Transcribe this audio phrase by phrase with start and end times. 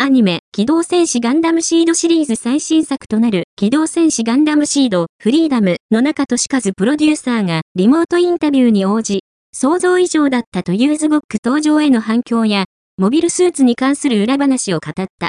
[0.00, 12.66] アニメ、機動戦士ガンダムシードシリーズ最新作となる、機動戦士ガンダムシード、フリーダムの中し和プロデューサーが、リモートインタビューに応じ、想像以上だったというズゴック登場への反響や、
[12.96, 15.26] モビルスーツに関する裏話を語った。